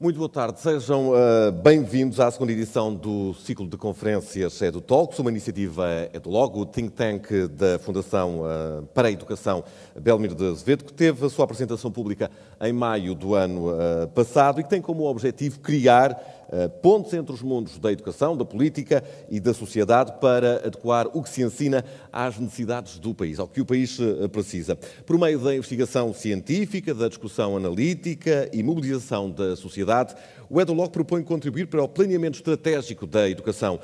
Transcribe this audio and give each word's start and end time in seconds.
Muito 0.00 0.16
boa 0.16 0.28
tarde, 0.28 0.60
sejam 0.60 1.10
uh, 1.10 1.50
bem-vindos 1.50 2.20
à 2.20 2.30
segunda 2.30 2.52
edição 2.52 2.94
do 2.94 3.34
ciclo 3.34 3.66
de 3.66 3.76
conferências 3.76 4.62
Edu 4.62 4.80
Talks, 4.80 5.18
uma 5.18 5.28
iniciativa 5.28 6.08
EduLog, 6.14 6.56
o 6.56 6.64
think 6.64 6.90
tank 6.92 7.48
da 7.48 7.80
Fundação 7.80 8.42
uh, 8.42 8.86
para 8.94 9.08
a 9.08 9.10
Educação 9.10 9.64
Belmiro 10.00 10.36
de 10.36 10.48
Azevedo, 10.48 10.84
que 10.84 10.92
teve 10.92 11.26
a 11.26 11.28
sua 11.28 11.44
apresentação 11.46 11.90
pública 11.90 12.30
em 12.60 12.72
maio 12.72 13.12
do 13.12 13.34
ano 13.34 13.72
uh, 13.72 14.06
passado 14.14 14.60
e 14.60 14.62
que 14.62 14.70
tem 14.70 14.80
como 14.80 15.02
objetivo 15.02 15.58
criar 15.58 16.37
pontos 16.82 17.12
entre 17.12 17.32
os 17.32 17.42
mundos 17.42 17.78
da 17.78 17.92
educação, 17.92 18.36
da 18.36 18.44
política 18.44 19.04
e 19.28 19.38
da 19.38 19.52
sociedade 19.52 20.12
para 20.20 20.66
adequar 20.66 21.06
o 21.12 21.22
que 21.22 21.28
se 21.28 21.42
ensina 21.42 21.84
às 22.12 22.38
necessidades 22.38 22.98
do 22.98 23.14
país, 23.14 23.38
ao 23.38 23.46
que 23.46 23.60
o 23.60 23.66
país 23.66 23.98
precisa. 24.32 24.76
Por 25.04 25.18
meio 25.18 25.38
da 25.38 25.54
investigação 25.54 26.14
científica, 26.14 26.94
da 26.94 27.08
discussão 27.08 27.56
analítica 27.56 28.48
e 28.52 28.62
mobilização 28.62 29.30
da 29.30 29.56
sociedade, 29.56 30.14
o 30.50 30.60
EduLog 30.60 30.90
propõe 30.90 31.22
contribuir 31.22 31.66
para 31.66 31.82
o 31.82 31.88
planeamento 31.88 32.36
estratégico 32.36 33.06
da 33.06 33.28
educação 33.28 33.78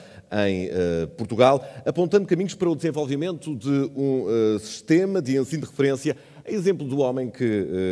em 0.46 0.68
uh, 0.68 1.06
Portugal, 1.08 1.64
apontando 1.84 2.26
caminhos 2.26 2.54
para 2.54 2.70
o 2.70 2.74
desenvolvimento 2.74 3.54
de 3.54 3.90
um 3.94 4.24
uh, 4.24 4.58
sistema 4.58 5.20
de 5.20 5.36
ensino 5.36 5.62
de 5.62 5.68
referência, 5.68 6.16
exemplo 6.46 6.86
do 6.86 6.98
homem 6.98 7.30
que 7.30 7.44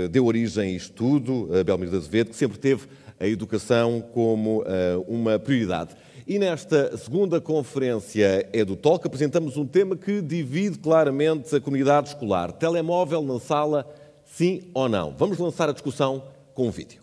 uh, 0.05 0.09
deu 0.09 0.27
origem 0.27 0.65
a 0.65 0.77
isto 0.77 0.92
tudo, 0.92 1.48
Belmiro 1.65 1.91
de 1.91 1.97
Azevedo, 1.97 2.30
que 2.30 2.37
sempre 2.37 2.59
teve 2.59 2.87
a 3.19 3.27
educação 3.27 4.01
como 4.12 4.65
uma 5.06 5.38
prioridade. 5.38 5.95
E 6.27 6.38
nesta 6.38 6.97
segunda 6.97 7.41
conferência 7.41 8.48
EduTalk 8.52 9.06
apresentamos 9.06 9.56
um 9.56 9.66
tema 9.66 9.97
que 9.97 10.20
divide 10.20 10.78
claramente 10.78 11.55
a 11.55 11.61
comunidade 11.61 12.09
escolar. 12.09 12.52
Telemóvel 12.52 13.23
na 13.23 13.41
sala, 13.41 13.86
sim 14.25 14.62
ou 14.72 14.89
não? 14.89 15.14
Vamos 15.16 15.39
lançar 15.39 15.69
a 15.69 15.72
discussão 15.72 16.25
com 16.55 16.69
um 16.69 16.70
vídeo. 16.70 17.00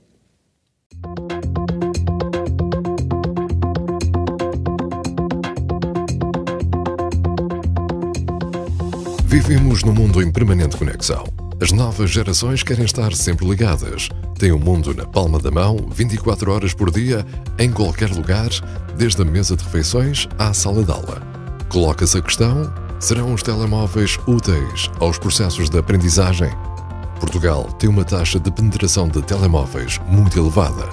Vivemos 9.30 9.84
num 9.84 9.94
mundo 9.94 10.24
em 10.24 10.32
permanente 10.32 10.76
conexão. 10.76 11.24
As 11.62 11.72
novas 11.72 12.10
gerações 12.10 12.64
querem 12.64 12.84
estar 12.84 13.14
sempre 13.14 13.48
ligadas. 13.48 14.10
Têm 14.40 14.52
o 14.52 14.58
mundo 14.58 14.92
na 14.92 15.06
palma 15.06 15.38
da 15.38 15.52
mão, 15.52 15.78
24 15.92 16.52
horas 16.52 16.74
por 16.74 16.90
dia, 16.90 17.24
em 17.60 17.72
qualquer 17.72 18.10
lugar, 18.10 18.50
desde 18.98 19.22
a 19.22 19.26
mesa 19.26 19.56
de 19.56 19.64
refeições 19.64 20.28
à 20.40 20.52
sala 20.52 20.84
de 20.84 20.92
aula. 20.92 21.22
Coloca-se 21.70 22.18
a 22.18 22.24
questão: 22.24 22.74
serão 23.00 23.32
os 23.32 23.44
telemóveis 23.44 24.18
úteis 24.26 24.90
aos 25.00 25.20
processos 25.20 25.70
de 25.70 25.78
aprendizagem? 25.78 26.50
Portugal 27.20 27.66
tem 27.74 27.88
uma 27.88 28.04
taxa 28.04 28.40
de 28.40 28.50
penetração 28.50 29.08
de 29.08 29.22
telemóveis 29.22 30.00
muito 30.08 30.40
elevada, 30.40 30.90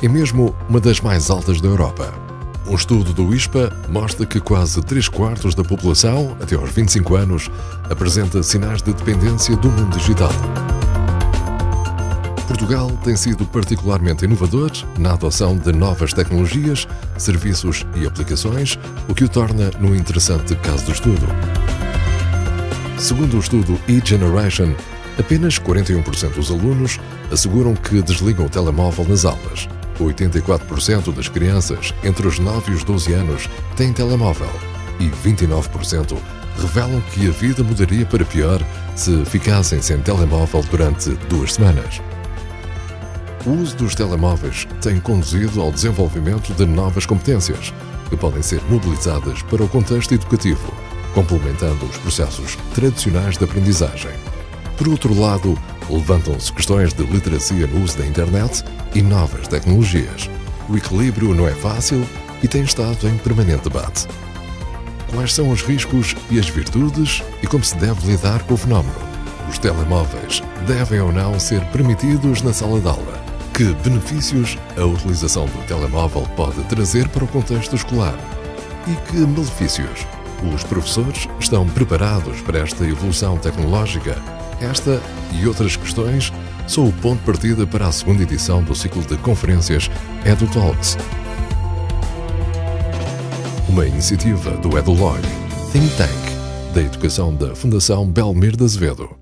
é 0.00 0.06
mesmo 0.06 0.54
uma 0.68 0.78
das 0.78 1.00
mais 1.00 1.30
altas 1.30 1.60
da 1.60 1.66
Europa. 1.66 2.21
Um 2.66 2.74
estudo 2.74 3.12
do 3.12 3.34
ISPA 3.34 3.72
mostra 3.88 4.24
que 4.24 4.40
quase 4.40 4.80
3 4.80 5.08
quartos 5.08 5.54
da 5.54 5.64
população, 5.64 6.36
até 6.40 6.54
aos 6.54 6.70
25 6.70 7.16
anos, 7.16 7.50
apresenta 7.90 8.42
sinais 8.42 8.82
de 8.82 8.92
dependência 8.92 9.56
do 9.56 9.68
mundo 9.68 9.96
digital. 9.98 10.32
Portugal 12.46 12.90
tem 13.02 13.16
sido 13.16 13.44
particularmente 13.46 14.24
inovador 14.24 14.70
na 14.98 15.12
adoção 15.12 15.56
de 15.56 15.72
novas 15.72 16.12
tecnologias, 16.12 16.86
serviços 17.18 17.84
e 17.96 18.06
aplicações, 18.06 18.78
o 19.08 19.14
que 19.14 19.24
o 19.24 19.28
torna 19.28 19.70
num 19.80 19.94
interessante 19.94 20.54
caso 20.56 20.84
de 20.84 20.92
estudo. 20.92 21.26
Segundo 22.98 23.36
o 23.36 23.40
estudo 23.40 23.78
e-Generation, 23.88 24.74
Apenas 25.18 25.58
41% 25.58 26.34
dos 26.34 26.50
alunos 26.50 26.98
asseguram 27.30 27.74
que 27.74 28.00
desligam 28.02 28.46
o 28.46 28.48
telemóvel 28.48 29.06
nas 29.06 29.24
aulas. 29.24 29.68
84% 30.00 31.12
das 31.14 31.28
crianças 31.28 31.94
entre 32.02 32.26
os 32.26 32.38
9 32.38 32.72
e 32.72 32.74
os 32.74 32.84
12 32.84 33.12
anos 33.12 33.48
têm 33.76 33.92
telemóvel 33.92 34.50
e 34.98 35.08
29% 35.26 36.16
revelam 36.60 37.00
que 37.12 37.28
a 37.28 37.30
vida 37.30 37.62
mudaria 37.64 38.04
para 38.06 38.24
pior 38.24 38.60
se 38.94 39.24
ficassem 39.24 39.80
sem 39.80 39.98
telemóvel 39.98 40.62
durante 40.70 41.10
duas 41.28 41.54
semanas. 41.54 42.00
O 43.44 43.50
uso 43.50 43.76
dos 43.76 43.94
telemóveis 43.94 44.68
tem 44.80 45.00
conduzido 45.00 45.60
ao 45.60 45.72
desenvolvimento 45.72 46.52
de 46.54 46.64
novas 46.64 47.06
competências 47.06 47.72
que 48.08 48.16
podem 48.16 48.42
ser 48.42 48.62
mobilizadas 48.68 49.42
para 49.42 49.64
o 49.64 49.68
contexto 49.68 50.14
educativo, 50.14 50.72
complementando 51.14 51.84
os 51.86 51.96
processos 51.98 52.56
tradicionais 52.74 53.36
de 53.36 53.44
aprendizagem. 53.44 54.12
Por 54.76 54.88
outro 54.88 55.18
lado, 55.18 55.58
levantam-se 55.90 56.52
questões 56.52 56.92
de 56.92 57.02
literacia 57.04 57.66
no 57.66 57.82
uso 57.82 57.98
da 57.98 58.06
internet 58.06 58.62
e 58.94 59.02
novas 59.02 59.48
tecnologias. 59.48 60.30
O 60.68 60.76
equilíbrio 60.76 61.34
não 61.34 61.46
é 61.46 61.52
fácil 61.52 62.06
e 62.42 62.48
tem 62.48 62.62
estado 62.62 63.08
em 63.08 63.16
permanente 63.18 63.64
debate. 63.64 64.06
Quais 65.12 65.34
são 65.34 65.50
os 65.50 65.62
riscos 65.62 66.14
e 66.30 66.38
as 66.38 66.48
virtudes 66.48 67.22
e 67.42 67.46
como 67.46 67.62
se 67.62 67.76
deve 67.76 68.06
lidar 68.06 68.42
com 68.44 68.54
o 68.54 68.56
fenómeno? 68.56 68.94
Os 69.48 69.58
telemóveis 69.58 70.42
devem 70.66 71.00
ou 71.00 71.12
não 71.12 71.38
ser 71.38 71.62
permitidos 71.66 72.42
na 72.42 72.52
sala 72.52 72.80
de 72.80 72.88
aula? 72.88 73.22
Que 73.52 73.64
benefícios 73.84 74.56
a 74.78 74.84
utilização 74.84 75.44
do 75.46 75.66
telemóvel 75.66 76.22
pode 76.36 76.62
trazer 76.64 77.08
para 77.08 77.24
o 77.24 77.28
contexto 77.28 77.76
escolar? 77.76 78.18
E 78.86 78.94
que 79.10 79.18
malefícios? 79.18 80.06
Os 80.54 80.64
professores 80.64 81.28
estão 81.38 81.68
preparados 81.68 82.40
para 82.40 82.60
esta 82.60 82.84
evolução 82.84 83.36
tecnológica 83.36 84.16
esta 84.62 85.00
e 85.32 85.46
outras 85.46 85.76
questões 85.76 86.32
são 86.66 86.88
o 86.88 86.92
ponto 86.92 87.18
de 87.20 87.26
partida 87.26 87.66
para 87.66 87.86
a 87.86 87.92
segunda 87.92 88.22
edição 88.22 88.62
do 88.62 88.74
ciclo 88.74 89.02
de 89.02 89.16
conferências 89.18 89.90
EduTalks. 90.24 90.96
Uma 93.68 93.86
iniciativa 93.86 94.50
do 94.58 94.76
EduLog, 94.76 95.20
Think 95.72 95.96
Tank, 95.96 96.74
da 96.74 96.82
educação 96.82 97.34
da 97.34 97.54
Fundação 97.54 98.06
Belmir 98.06 98.56
de 98.56 98.64
Azevedo. 98.64 99.21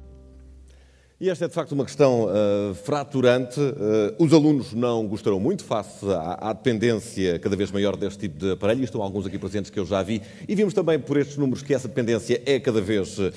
E 1.23 1.29
esta 1.29 1.45
é 1.45 1.49
de 1.49 1.53
facto 1.53 1.73
uma 1.73 1.85
questão 1.85 2.25
uh, 2.25 2.75
fraturante. 2.77 3.61
Uh, 3.61 4.15
os 4.19 4.33
alunos 4.33 4.73
não 4.73 5.07
gostarão 5.07 5.39
muito 5.39 5.63
face 5.63 6.07
à, 6.07 6.49
à, 6.49 6.53
dependência 6.55 7.39
cada 7.39 7.55
vez 7.55 7.71
maior 7.71 7.95
deste 7.95 8.21
tipo 8.21 8.39
de 8.39 8.53
aparelho. 8.53 8.83
Estão 8.83 9.03
alguns 9.03 9.27
aqui 9.27 9.39
presentes 9.39 9.71
que 9.71 9.79
eu 9.79 9.85
já 9.85 10.03
vi. 10.03 10.23
E 10.49 10.55
vimos 10.55 10.73
também 10.73 10.99
por 10.99 11.19
estes 11.19 11.37
números 11.37 11.63
que 11.63 11.75
essa 11.75 11.87
dependência 11.87 12.41
é 12.47 12.59
cada 12.59 12.81
vez 12.81 13.19
uh, 13.19 13.31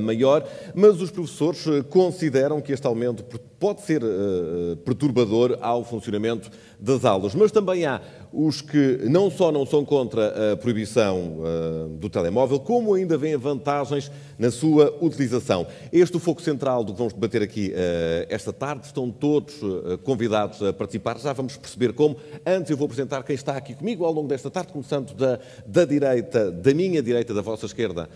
maior. 0.00 0.44
Mas 0.74 1.00
os 1.00 1.12
professores 1.12 1.66
consideram 1.88 2.60
que 2.60 2.72
este 2.72 2.88
aumento 2.88 3.22
pode 3.60 3.82
ser 3.82 4.02
perturbador 4.84 5.58
ao 5.60 5.84
funcionamento 5.84 6.50
das 6.80 7.04
aulas. 7.04 7.34
Mas 7.34 7.52
também 7.52 7.84
há 7.84 8.00
os 8.32 8.60
que 8.60 9.00
não 9.08 9.30
só 9.30 9.50
não 9.50 9.66
são 9.66 9.84
contra 9.84 10.52
a 10.52 10.56
proibição 10.56 11.38
uh, 11.40 11.88
do 11.88 12.08
telemóvel, 12.08 12.60
como 12.60 12.94
ainda 12.94 13.18
veem 13.18 13.36
vantagens 13.36 14.10
na 14.38 14.50
sua 14.50 14.96
utilização. 15.00 15.66
Este 15.92 16.14
é 16.14 16.16
o 16.16 16.20
foco 16.20 16.40
central 16.40 16.84
do 16.84 16.92
que 16.92 16.98
vamos 16.98 17.12
debater 17.12 17.42
aqui 17.42 17.70
uh, 17.70 18.26
esta 18.28 18.52
tarde. 18.52 18.86
Estão 18.86 19.10
todos 19.10 19.60
uh, 19.62 19.98
convidados 20.04 20.62
a 20.62 20.72
participar. 20.72 21.18
Já 21.18 21.32
vamos 21.32 21.56
perceber 21.56 21.92
como. 21.92 22.16
Antes 22.46 22.70
eu 22.70 22.76
vou 22.76 22.86
apresentar 22.86 23.22
quem 23.24 23.34
está 23.34 23.56
aqui 23.56 23.74
comigo 23.74 24.04
ao 24.04 24.12
longo 24.12 24.28
desta 24.28 24.50
tarde, 24.50 24.72
começando 24.72 25.12
da, 25.14 25.38
da 25.66 25.84
direita, 25.84 26.50
da 26.50 26.72
minha 26.72 27.02
direita, 27.02 27.34
da 27.34 27.42
vossa 27.42 27.66
esquerda, 27.66 28.08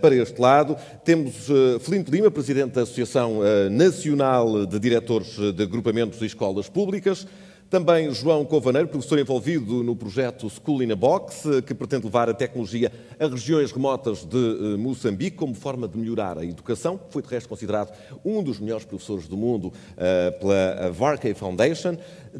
para 0.00 0.14
este 0.14 0.40
lado. 0.40 0.76
Temos 1.04 1.48
Filipe 1.80 2.10
Lima, 2.10 2.30
Presidente 2.30 2.72
da 2.72 2.82
Associação 2.82 3.40
Nacional 3.70 4.66
de 4.66 4.78
Diretores 4.90 5.36
de 5.54 5.62
Agrupamentos 5.62 6.20
e 6.20 6.26
Escolas 6.26 6.68
Públicas. 6.68 7.24
Também 7.70 8.12
João 8.12 8.44
Covaneiro, 8.44 8.88
professor 8.88 9.16
envolvido 9.20 9.84
no 9.84 9.94
projeto 9.94 10.50
School 10.50 10.82
in 10.82 10.90
a 10.90 10.96
Box, 10.96 11.44
que 11.64 11.72
pretende 11.72 12.06
levar 12.06 12.28
a 12.28 12.34
tecnologia 12.34 12.90
a 13.20 13.28
regiões 13.28 13.70
remotas 13.70 14.24
de 14.24 14.36
eh, 14.36 14.76
Moçambique 14.76 15.36
como 15.36 15.54
forma 15.54 15.86
de 15.86 15.96
melhorar 15.96 16.36
a 16.36 16.44
educação. 16.44 16.98
Foi, 17.10 17.22
de 17.22 17.28
resto, 17.28 17.48
considerado 17.48 17.96
um 18.24 18.42
dos 18.42 18.58
melhores 18.58 18.84
professores 18.84 19.28
do 19.28 19.36
mundo 19.36 19.66
uh, 19.66 20.40
pela 20.40 20.90
Varkey 20.90 21.32
Foundation. 21.34 21.96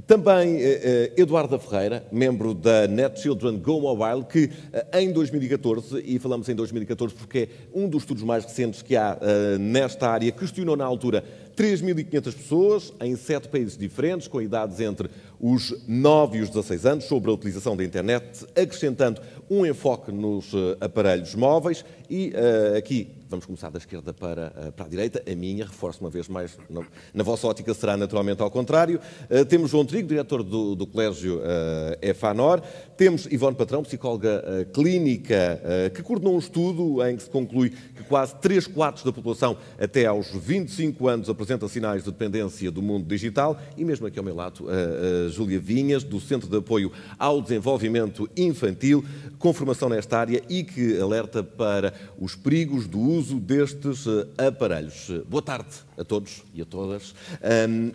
Também 0.06 0.56
uh, 0.56 0.60
Eduardo 1.16 1.58
Ferreira, 1.58 2.06
membro 2.12 2.54
da 2.54 2.86
Net 2.86 3.20
Children 3.20 3.58
Go 3.58 3.80
Mobile, 3.80 4.24
que 4.24 4.44
uh, 4.44 4.96
em 4.96 5.10
2014, 5.12 6.00
e 6.06 6.16
falamos 6.20 6.48
em 6.48 6.54
2014 6.54 7.12
porque 7.12 7.38
é 7.38 7.48
um 7.74 7.88
dos 7.88 8.02
estudos 8.02 8.22
mais 8.22 8.44
recentes 8.44 8.82
que 8.82 8.94
há 8.94 9.18
nesta 9.58 10.08
área, 10.08 10.30
questionou 10.30 10.76
na 10.76 10.84
altura 10.84 11.24
3.500 11.56 12.22
pessoas 12.22 12.92
em 13.00 13.16
sete 13.16 13.48
países 13.48 13.76
diferentes, 13.76 14.28
com 14.28 14.40
idades 14.40 14.78
entre 14.78 15.10
os 15.40 15.74
9 15.88 16.38
e 16.38 16.42
os 16.42 16.50
16 16.50 16.86
anos, 16.86 17.04
sobre 17.04 17.30
a 17.30 17.34
utilização 17.34 17.76
da 17.76 17.84
internet, 17.84 18.46
acrescentando 18.50 19.20
um 19.50 19.66
enfoque 19.66 20.12
nos 20.12 20.52
aparelhos 20.80 21.34
móveis 21.34 21.84
e 22.08 22.32
aqui 22.76 23.19
Vamos 23.30 23.46
começar 23.46 23.70
da 23.70 23.78
esquerda 23.78 24.12
para, 24.12 24.52
eh, 24.56 24.70
para 24.72 24.86
a 24.86 24.88
direita. 24.88 25.22
A 25.24 25.34
minha, 25.36 25.64
reforço 25.64 26.00
uma 26.00 26.10
vez 26.10 26.26
mais, 26.26 26.58
na, 26.68 26.82
na 27.14 27.22
vossa 27.22 27.46
ótica 27.46 27.72
será 27.72 27.96
naturalmente 27.96 28.42
ao 28.42 28.50
contrário. 28.50 28.98
Uh, 29.30 29.44
temos 29.44 29.70
João 29.70 29.86
Trigo, 29.86 30.08
diretor 30.08 30.42
do, 30.42 30.74
do 30.74 30.84
Colégio 30.84 31.36
uh, 31.36 31.40
EFANOR. 32.02 32.60
Temos 32.96 33.26
Ivone 33.26 33.54
Patrão, 33.54 33.84
psicóloga 33.84 34.68
clínica, 34.74 35.62
que 35.94 36.02
coordenou 36.02 36.34
um 36.34 36.38
estudo 36.38 37.06
em 37.06 37.16
que 37.16 37.22
se 37.22 37.30
conclui 37.30 37.70
que 37.70 38.02
quase 38.02 38.34
3 38.36 38.66
quartos 38.66 39.04
da 39.04 39.12
população 39.12 39.56
até 39.78 40.04
aos 40.04 40.28
25 40.28 41.08
anos 41.08 41.30
apresenta 41.30 41.66
sinais 41.66 42.04
de 42.04 42.10
dependência 42.10 42.70
do 42.70 42.82
mundo 42.82 43.06
digital. 43.06 43.58
E 43.76 43.84
mesmo 43.86 44.06
aqui 44.06 44.18
ao 44.18 44.24
meu 44.24 44.34
lado, 44.34 44.66
a 44.68 45.30
Júlia 45.30 45.58
Vinhas, 45.58 46.04
do 46.04 46.20
Centro 46.20 46.46
de 46.46 46.58
Apoio 46.58 46.92
ao 47.18 47.40
Desenvolvimento 47.40 48.28
Infantil, 48.36 49.02
com 49.38 49.54
formação 49.54 49.88
nesta 49.88 50.18
área 50.18 50.42
e 50.50 50.62
que 50.62 51.00
alerta 51.00 51.42
para 51.42 51.94
os 52.18 52.34
perigos 52.34 52.86
do 52.86 52.98
uso 53.00 53.19
uso 53.20 53.38
destes 53.38 54.06
eh, 54.06 54.46
aparelhos. 54.46 55.10
Boa 55.28 55.42
tarde 55.42 55.68
a 55.98 56.02
todos 56.02 56.42
e 56.54 56.62
a 56.62 56.64
todas. 56.64 57.14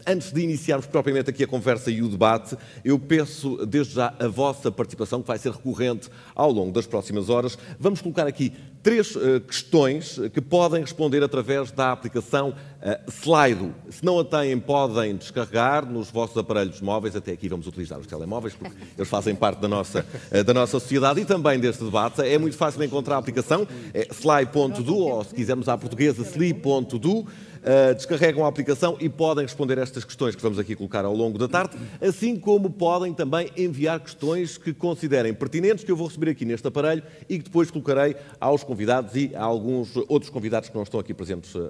Antes 0.06 0.32
de 0.32 0.42
iniciarmos 0.42 0.86
propriamente 0.86 1.32
aqui 1.32 1.44
a 1.44 1.48
conversa 1.48 1.90
e 1.90 2.04
o 2.04 2.08
debate, 2.08 2.56
eu 2.84 3.00
peço 3.00 3.66
desde 3.66 3.96
já 3.96 4.14
a 4.20 4.28
vossa 4.28 4.72
participação, 4.72 5.22
que 5.22 5.28
vai 5.28 5.40
ser 5.40 5.52
recorrente 5.52 6.10
ao 6.36 6.52
longo 6.52 6.72
das 6.72 6.86
próximas 6.86 7.30
horas. 7.30 7.58
Vamos 7.80 8.02
colocar 8.02 8.28
aqui 8.28 8.54
três 8.86 9.16
uh, 9.16 9.42
questões 9.42 10.20
que 10.32 10.40
podem 10.40 10.80
responder 10.80 11.24
através 11.24 11.72
da 11.72 11.92
aplicação 11.92 12.50
uh, 12.50 13.12
Slido. 13.12 13.74
Se 13.90 14.06
não 14.06 14.20
a 14.20 14.24
têm, 14.24 14.60
podem 14.60 15.16
descarregar 15.16 15.92
nos 15.92 16.12
vossos 16.12 16.38
aparelhos 16.38 16.80
móveis. 16.82 17.16
Até 17.16 17.32
aqui 17.32 17.50
vamos 17.50 17.66
utilizar 17.66 17.98
os 18.00 18.06
telemóveis, 18.06 18.54
porque 18.54 18.76
eles 18.96 19.10
fazem 19.10 19.34
parte 19.34 19.60
da 19.60 19.68
nossa, 19.68 20.06
uh, 20.32 20.44
da 20.44 20.54
nossa 20.54 20.80
sociedade 20.80 21.20
e 21.20 21.26
também 21.26 21.60
deste 21.60 21.84
debate. 21.84 22.22
É 22.22 22.38
muito 22.38 22.56
fácil 22.56 22.84
encontrar 22.84 23.16
a 23.16 23.18
aplicação, 23.18 23.68
é 23.92 24.08
sly.do, 24.12 24.96
ou 24.96 25.24
se 25.24 25.34
quisermos 25.34 25.68
à 25.68 25.76
portuguesa, 25.76 26.24
sli.do. 26.24 27.26
Uh, 27.66 27.96
descarregam 27.96 28.46
a 28.46 28.48
aplicação 28.48 28.96
e 29.00 29.10
podem 29.10 29.44
responder 29.44 29.80
estas 29.80 30.06
questões 30.06 30.36
que 30.36 30.42
vamos 30.44 30.60
aqui 30.60 30.76
colocar 30.76 31.04
ao 31.04 31.16
longo 31.16 31.40
da 31.40 31.48
tarde, 31.48 31.76
assim 32.00 32.38
como 32.40 32.70
podem 32.70 33.12
também 33.12 33.50
enviar 33.58 34.00
questões 34.00 34.56
que 34.56 34.72
considerem 34.72 35.34
pertinentes, 35.34 35.84
que 35.84 35.92
eu 35.92 35.96
vou 35.96 36.06
receber 36.06 36.30
aqui 36.30 36.46
neste 36.46 36.68
aparelho 36.68 37.02
e 37.28 37.40
que 37.40 37.46
depois 37.46 37.72
colocarei 37.72 38.16
aos 38.40 38.64
convidados 38.64 38.75
e 38.82 39.36
a 39.36 39.44
alguns 39.44 39.96
outros 40.08 40.30
convidados 40.30 40.70
que 40.70 40.76
não 40.76 40.84
estão 40.84 41.00
aqui 41.00 41.14
presentes 41.14 41.54
uh, 41.56 41.60
uh, 41.60 41.70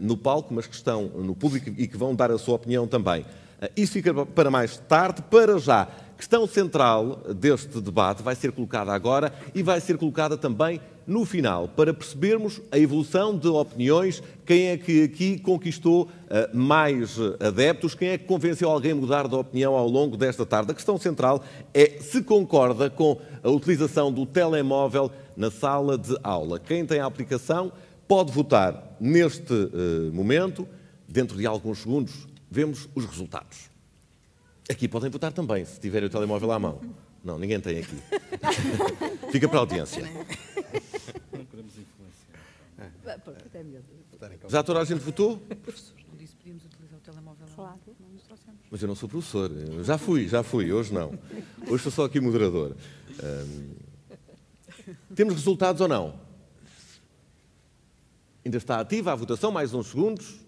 no 0.00 0.16
palco, 0.16 0.52
mas 0.52 0.66
que 0.66 0.74
estão 0.74 1.04
no 1.08 1.34
público 1.34 1.70
e 1.76 1.86
que 1.86 1.96
vão 1.96 2.14
dar 2.14 2.30
a 2.30 2.38
sua 2.38 2.54
opinião 2.54 2.86
também. 2.86 3.24
Isso 3.76 3.92
fica 3.92 4.26
para 4.26 4.50
mais 4.50 4.76
tarde. 4.76 5.22
Para 5.22 5.58
já, 5.58 5.88
questão 6.16 6.46
central 6.46 7.22
deste 7.34 7.80
debate 7.80 8.22
vai 8.22 8.34
ser 8.34 8.52
colocada 8.52 8.92
agora 8.92 9.32
e 9.54 9.62
vai 9.62 9.80
ser 9.80 9.96
colocada 9.96 10.36
também 10.36 10.80
no 11.06 11.24
final, 11.24 11.68
para 11.68 11.92
percebermos 11.92 12.60
a 12.72 12.78
evolução 12.78 13.36
de 13.36 13.48
opiniões, 13.48 14.22
quem 14.46 14.68
é 14.68 14.76
que 14.76 15.04
aqui 15.04 15.38
conquistou 15.38 16.04
uh, 16.04 16.56
mais 16.56 17.18
adeptos, 17.40 17.94
quem 17.94 18.08
é 18.08 18.18
que 18.18 18.24
convenceu 18.24 18.70
alguém 18.70 18.92
a 18.92 18.94
mudar 18.94 19.28
de 19.28 19.34
opinião 19.34 19.74
ao 19.74 19.88
longo 19.88 20.16
desta 20.16 20.46
tarde. 20.46 20.70
A 20.70 20.74
questão 20.74 20.98
central 20.98 21.44
é 21.72 21.98
se 22.00 22.22
concorda 22.22 22.88
com 22.88 23.20
a 23.42 23.50
utilização 23.50 24.12
do 24.12 24.24
telemóvel 24.24 25.10
na 25.36 25.50
sala 25.50 25.98
de 25.98 26.16
aula. 26.22 26.58
Quem 26.58 26.86
tem 26.86 27.00
a 27.00 27.06
aplicação 27.06 27.70
pode 28.08 28.32
votar 28.32 28.96
neste 29.00 29.52
uh, 29.52 30.10
momento. 30.12 30.66
Dentro 31.06 31.36
de 31.36 31.46
alguns 31.46 31.80
segundos, 31.80 32.26
vemos 32.50 32.88
os 32.94 33.04
resultados. 33.04 33.70
Aqui 34.70 34.88
podem 34.88 35.10
votar 35.10 35.32
também, 35.32 35.64
se 35.64 35.78
tiverem 35.78 36.06
o 36.06 36.10
telemóvel 36.10 36.50
à 36.50 36.58
mão. 36.58 36.80
Não, 37.22 37.38
ninguém 37.38 37.60
tem 37.60 37.78
aqui. 37.78 37.98
Fica 39.30 39.48
para 39.48 39.58
a 39.58 39.60
audiência. 39.60 40.04
Não 41.32 41.44
podemos 41.44 41.72
influenciar. 41.78 42.24
Já 44.48 44.62
toda 44.62 44.80
a 44.80 44.84
gente 44.84 45.00
votou? 45.00 45.38
Professor, 45.38 45.96
não 46.08 46.16
disse 46.16 46.34
podíamos 46.36 46.64
utilizar 46.64 46.98
o 46.98 47.00
telemóvel 47.00 47.46
claro. 47.54 47.80
Mas 48.70 48.82
eu 48.82 48.88
não 48.88 48.94
sou 48.94 49.08
professor. 49.08 49.50
Já 49.84 49.96
fui, 49.96 50.28
já 50.28 50.42
fui. 50.42 50.72
Hoje 50.72 50.92
não. 50.92 51.16
Hoje 51.68 51.82
sou 51.84 51.92
só 51.92 52.04
aqui 52.04 52.20
moderador. 52.20 52.76
temos 55.14 55.34
resultados 55.34 55.80
ou 55.80 55.88
não? 55.88 56.18
Ainda 58.44 58.58
está 58.58 58.80
ativa 58.80 59.12
a 59.12 59.14
votação, 59.14 59.50
mais 59.50 59.72
uns 59.72 59.86
segundos. 59.86 60.40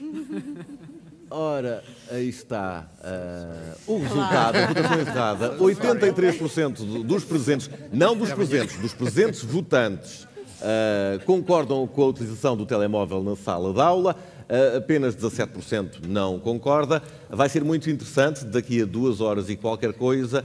Ora, 1.30 1.82
aí 2.10 2.28
está 2.28 2.86
uh, 3.00 3.92
o 3.92 3.98
resultado, 3.98 4.56
a 4.56 4.66
votação 4.66 5.00
encerrada. 5.00 5.56
83% 5.56 7.02
dos 7.02 7.24
presentes, 7.24 7.70
não 7.92 8.16
dos 8.16 8.32
presentes, 8.32 8.76
dos 8.78 8.92
presentes 8.92 9.42
votantes, 9.42 10.24
uh, 10.24 11.24
concordam 11.24 11.86
com 11.86 12.02
a 12.02 12.06
utilização 12.06 12.56
do 12.56 12.66
telemóvel 12.66 13.22
na 13.22 13.36
sala 13.36 13.72
de 13.72 13.80
aula. 13.80 14.16
Uh, 14.44 14.76
apenas 14.76 15.16
17% 15.16 16.06
não 16.06 16.38
concorda. 16.38 17.02
Vai 17.30 17.48
ser 17.48 17.64
muito 17.64 17.88
interessante, 17.88 18.44
daqui 18.44 18.82
a 18.82 18.84
duas 18.84 19.20
horas 19.20 19.48
e 19.48 19.56
qualquer 19.56 19.94
coisa, 19.94 20.44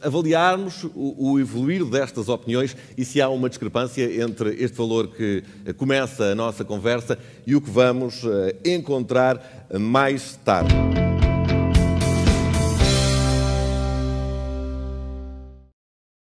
avaliarmos 0.00 0.84
o, 0.84 1.32
o, 1.32 1.40
evoluir 1.40 1.84
destas 1.84 2.28
opiniões 2.28 2.76
e 2.96 3.04
se 3.04 3.20
há 3.20 3.28
uma 3.28 3.48
discrepância 3.48 4.22
entre 4.22 4.50
este 4.62 4.76
valor 4.76 5.08
que 5.08 5.42
começa 5.76 6.24
a 6.24 6.34
nossa 6.34 6.64
conversa 6.64 7.18
e 7.46 7.54
o 7.54 7.60
que 7.60 7.70
vamos 7.70 8.22
uh, 8.24 8.52
encontrar 8.64 9.66
mais 9.78 10.36
tarde. 10.44 11.01